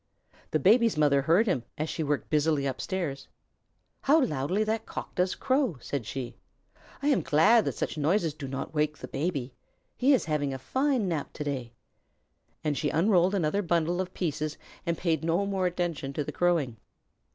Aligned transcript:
The 0.49 0.57
Baby's 0.57 0.97
mother 0.97 1.21
heard 1.21 1.45
him 1.45 1.61
as 1.77 1.87
she 1.87 2.01
worked 2.01 2.31
busily 2.31 2.65
upstairs. 2.65 3.27
"How 4.01 4.19
loudly 4.23 4.63
that 4.63 4.87
Cock 4.87 5.13
does 5.13 5.35
crow!" 5.35 5.77
said 5.79 6.07
she. 6.07 6.37
"I 7.03 7.09
am 7.09 7.21
glad 7.21 7.65
that 7.65 7.73
such 7.75 7.99
noises 7.99 8.33
do 8.33 8.47
not 8.47 8.73
wake 8.73 8.97
the 8.97 9.07
Baby. 9.07 9.53
He 9.95 10.11
is 10.15 10.25
having 10.25 10.55
a 10.55 10.57
fine 10.57 11.07
nap 11.07 11.33
to 11.33 11.43
day." 11.43 11.73
Then 12.63 12.73
she 12.73 12.89
unrolled 12.89 13.35
another 13.35 13.61
bundle 13.61 14.01
of 14.01 14.15
pieces 14.15 14.57
and 14.87 14.97
paid 14.97 15.23
no 15.23 15.45
more 15.45 15.67
attention 15.67 16.13
to 16.13 16.23
the 16.23 16.31
crowing. 16.31 16.77